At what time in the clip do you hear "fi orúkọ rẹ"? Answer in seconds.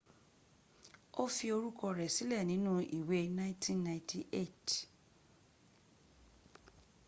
1.35-2.07